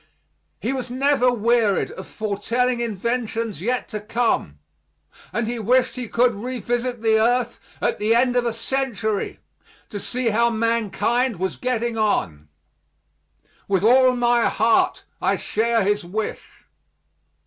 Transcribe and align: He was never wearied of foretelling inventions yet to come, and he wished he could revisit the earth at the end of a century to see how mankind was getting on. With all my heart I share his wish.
He 0.59 0.73
was 0.73 0.89
never 0.89 1.31
wearied 1.31 1.91
of 1.91 2.07
foretelling 2.07 2.79
inventions 2.79 3.61
yet 3.61 3.87
to 3.89 3.99
come, 3.99 4.57
and 5.31 5.45
he 5.45 5.59
wished 5.59 5.95
he 5.95 6.07
could 6.07 6.33
revisit 6.33 7.03
the 7.03 7.19
earth 7.19 7.59
at 7.79 7.99
the 7.99 8.15
end 8.15 8.35
of 8.35 8.43
a 8.43 8.51
century 8.51 9.37
to 9.91 9.99
see 9.99 10.29
how 10.29 10.49
mankind 10.49 11.35
was 11.37 11.55
getting 11.55 11.99
on. 11.99 12.49
With 13.67 13.83
all 13.83 14.15
my 14.15 14.47
heart 14.47 15.03
I 15.21 15.35
share 15.35 15.83
his 15.83 16.03
wish. 16.03 16.65